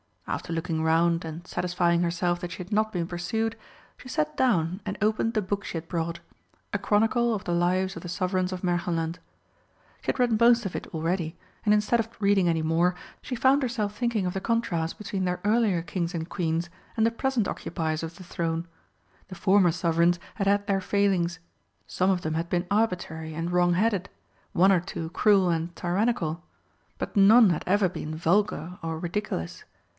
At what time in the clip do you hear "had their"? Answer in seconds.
20.47-20.81